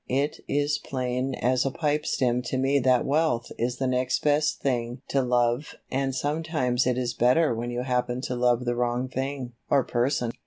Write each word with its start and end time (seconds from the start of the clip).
It 0.09 0.39
is 0.47 0.79
plain 0.79 1.35
as 1.35 1.63
a 1.63 1.69
pipe 1.69 2.07
stem 2.07 2.41
to 2.45 2.57
me 2.57 2.79
that 2.79 3.05
wealth 3.05 3.51
is 3.59 3.75
the 3.77 3.85
next 3.85 4.23
best 4.23 4.59
thing 4.59 5.03
to 5.09 5.21
love 5.21 5.75
and 5.91 6.15
sometimes 6.15 6.87
it 6.87 6.97
is 6.97 7.13
better 7.13 7.53
when 7.53 7.69
you 7.69 7.83
happen 7.83 8.19
to 8.21 8.35
love 8.35 8.65
the 8.65 8.73
wrong 8.75 9.09
thing 9.09 9.51
or 9.69 9.83
person." 9.83 10.31